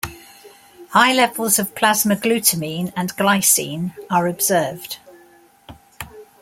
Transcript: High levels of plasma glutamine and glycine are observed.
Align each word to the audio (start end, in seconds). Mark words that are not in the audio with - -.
High 0.93 1.13
levels 1.13 1.59
of 1.59 1.75
plasma 1.75 2.15
glutamine 2.15 2.91
and 2.95 3.15
glycine 3.17 3.93
are 4.09 4.25
observed. 4.25 4.97